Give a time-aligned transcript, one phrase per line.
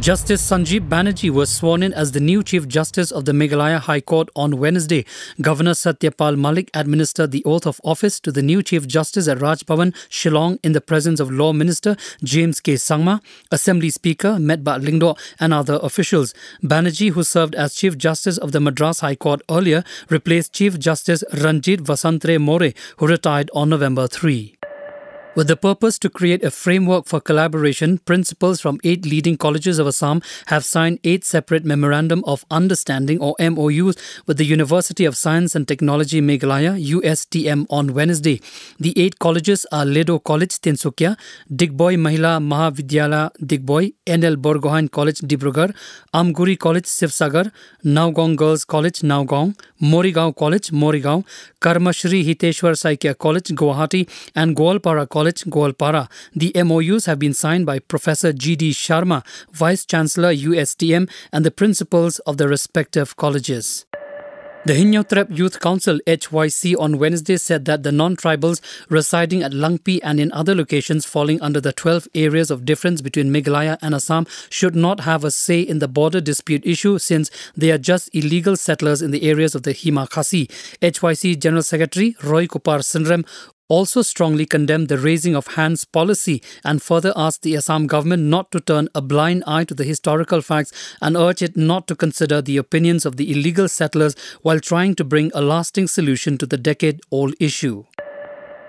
[0.00, 4.00] Justice Sanjeev Banerjee was sworn in as the new Chief Justice of the Meghalaya High
[4.00, 5.06] Court on Wednesday.
[5.40, 9.64] Governor Satyapal Malik administered the oath of office to the new Chief Justice at Raj
[9.64, 12.74] Bhavan, Shillong, in the presence of Law Minister James K.
[12.74, 16.34] Sangma, Assembly Speaker Metba Lyngdoh, and other officials.
[16.62, 21.22] Banerjee, who served as Chief Justice of the Madras High Court earlier, replaced Chief Justice
[21.32, 24.56] Ranjit Vasantrao More, who retired on November 3.
[25.36, 29.88] With the purpose to create a framework for collaboration, principals from eight leading colleges of
[29.88, 33.96] Assam have signed eight separate Memorandum of Understanding or MOUs
[34.28, 38.40] with the University of Science and Technology Meghalaya USTM on Wednesday.
[38.78, 41.16] The eight colleges are Ledo College Tinsukia,
[41.52, 45.74] Digboi Mahila Mahavidyala Digboi, NL Borgohain College Dibrugarh,
[46.14, 47.50] Amguri College Sivsagar,
[47.84, 51.24] Naugong Girls College Naugong, Morigao College Morigao,
[51.60, 56.10] Karmashri Hiteshwar Saikia College Guwahati and Goalpara College College, Goalpara.
[56.34, 58.72] The MOUs have been signed by Professor G.D.
[58.72, 63.86] Sharma, Vice Chancellor USTM, and the principals of the respective colleges.
[64.66, 70.18] The Hynniewtrep Youth Council HYC on Wednesday said that the non-tribals residing at Langpi and
[70.18, 74.74] in other locations falling under the 12 areas of difference between Meghalaya and Assam should
[74.74, 79.02] not have a say in the border dispute issue since they are just illegal settlers
[79.02, 80.48] in the areas of the Hima Khasi.
[80.80, 83.26] HYC General Secretary Roy Kupar Synrem
[83.68, 88.50] also strongly condemned the raising of hands policy and further asked the Assam government not
[88.52, 92.42] to turn a blind eye to the historical facts and urged it not to consider
[92.42, 96.58] the opinions of the illegal settlers while trying to bring a lasting solution to the
[96.58, 97.84] decade old issue.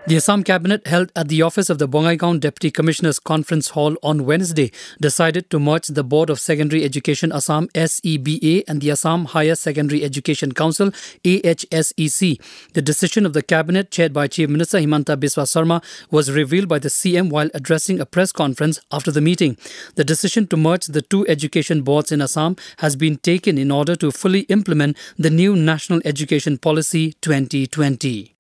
[0.08, 4.24] The Assam Cabinet, held at the office of the Bongaigaon Deputy Commissioner's Conference Hall on
[4.24, 9.56] Wednesday, decided to merge the Board of Secondary Education Assam SEBA and the Assam Higher
[9.56, 10.92] Secondary Education Council
[11.24, 12.40] AHSEC.
[12.74, 16.78] The decision of the Cabinet, chaired by Chief Minister Himanta Biswa Sarma, was revealed by
[16.78, 19.58] the CM while addressing a press conference after the meeting.
[19.96, 23.96] The decision to merge the two education boards in Assam has been taken in order
[23.96, 28.35] to fully implement the new National Education Policy 2020.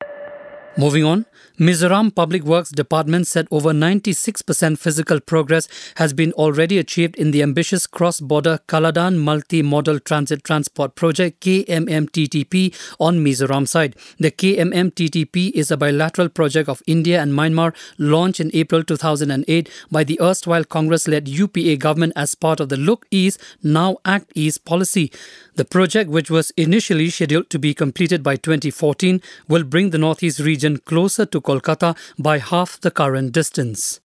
[0.78, 1.25] Moving on,
[1.58, 7.41] Mizoram Public Works Department said over 96% physical progress has been already achieved in the
[7.41, 13.96] ambitious cross-border Kaladan Multi-Modal Transit Transport Project KMMTTP on Mizoram side.
[14.19, 20.03] The KMMTTP is a bilateral project of India and Myanmar launched in April 2008 by
[20.03, 25.09] the erstwhile Congress-led UPA government as part of the Look East, Now Act East policy.
[25.56, 30.42] The project, which was initially scheduled to be completed by 2014, will bring the Northeast
[30.42, 34.00] region closer to Kolkata by half the current distance.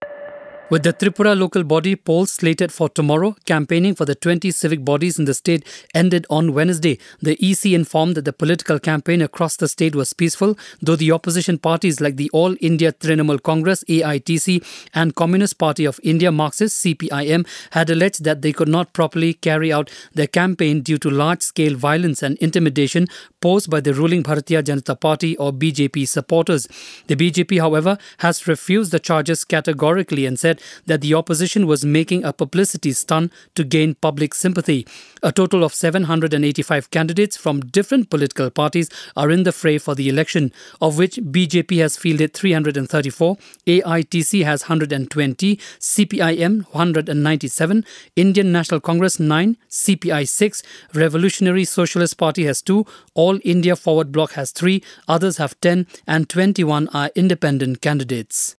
[0.71, 5.19] With the Tripura local body polls slated for tomorrow, campaigning for the 20 civic bodies
[5.19, 6.99] in the state ended on Wednesday.
[7.23, 11.59] The EC informed that the political campaign across the state was peaceful, though the opposition
[11.59, 14.63] parties like the All India Trinamool Congress AITC
[14.93, 19.73] and Communist Party of India Marxist CPIM had alleged that they could not properly carry
[19.73, 23.07] out their campaign due to large-scale violence and intimidation
[23.41, 26.69] posed by the ruling Bharatiya Janata Party or BJP supporters.
[27.07, 32.25] The BJP, however, has refused the charges categorically and said that the opposition was making
[32.25, 34.87] a publicity stunt to gain public sympathy.
[35.23, 40.09] A total of 785 candidates from different political parties are in the fray for the
[40.09, 43.37] election, of which BJP has fielded 334,
[43.67, 47.85] AITC has 120, CPIM 197,
[48.17, 50.63] Indian National Congress 9, CPI 6,
[50.95, 56.29] Revolutionary Socialist Party has 2, All India Forward Bloc has 3, others have 10, and
[56.29, 58.58] 21 are independent candidates.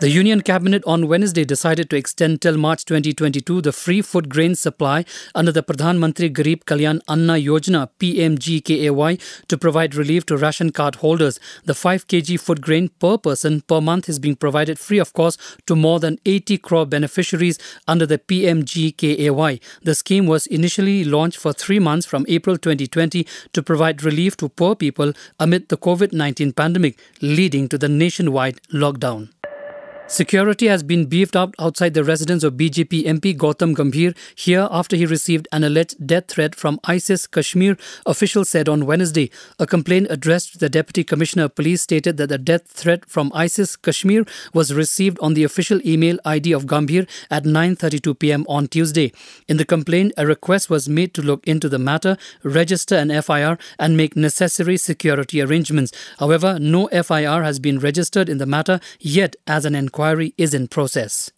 [0.00, 4.54] The Union Cabinet on Wednesday decided to extend till March 2022 the free food grain
[4.54, 10.72] supply under the Pradhan Mantri Garib Kalyan Anna Yojana PMGKAY to provide relief to ration
[10.72, 11.38] card holders.
[11.66, 15.38] The 5 kg food grain per person per month is being provided free of cost
[15.66, 19.60] to more than 80 crore beneficiaries under the PMGKAY.
[19.82, 24.48] The scheme was initially launched for 3 months from April 2020 to provide relief to
[24.48, 29.28] poor people amid the COVID-19 pandemic leading to the nationwide lockdown.
[30.10, 34.96] Security has been beefed up outside the residence of BJP MP Gautam Gambhir here after
[34.96, 37.76] he received an alleged death threat from ISIS Kashmir,
[38.06, 39.30] officials said on Wednesday.
[39.60, 43.30] A complaint addressed to the Deputy Commissioner of Police stated that the death threat from
[43.36, 48.66] ISIS Kashmir was received on the official email ID of Gambhir at 9.32 pm on
[48.66, 49.12] Tuesday.
[49.46, 53.58] In the complaint, a request was made to look into the matter, register an FIR
[53.78, 55.92] and make necessary security arrangements.
[56.18, 60.54] However, no FIR has been registered in the matter yet as an inquiry inquiry is
[60.54, 61.30] in process.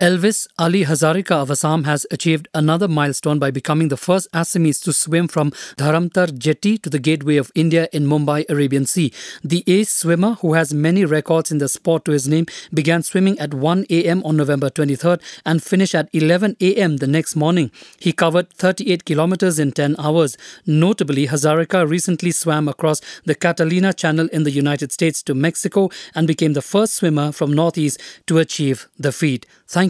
[0.00, 4.94] Elvis Ali Hazarika of Assam has achieved another milestone by becoming the first Assamese to
[4.94, 9.12] swim from Dharamtar Jetty to the Gateway of India in Mumbai Arabian Sea.
[9.44, 13.38] The ace swimmer, who has many records in the sport to his name, began swimming
[13.38, 14.22] at 1 a.m.
[14.24, 16.96] on November 23rd and finished at 11 a.m.
[16.96, 17.70] the next morning.
[17.98, 20.38] He covered 38 kilometers in 10 hours.
[20.64, 26.26] Notably, Hazarika recently swam across the Catalina Channel in the United States to Mexico and
[26.26, 29.44] became the first swimmer from Northeast to achieve the feat.